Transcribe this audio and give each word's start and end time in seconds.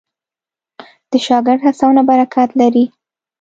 د 1.11 1.13
شاګرد 1.25 1.61
هڅونه 1.67 2.01
برکت 2.09 2.49
لري. 2.61 2.85